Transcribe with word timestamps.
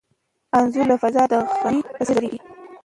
انځور 0.57 0.85
له 0.89 0.95
فضا 1.01 1.23
د 1.31 1.33
غمي 1.61 1.81
په 1.95 2.03
څېر 2.07 2.15
ځلېږي. 2.17 2.39